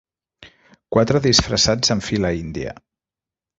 Quatre 0.95 1.21
disfressats 1.27 1.95
en 1.97 2.03
fila 2.09 2.35
índia. 2.41 2.75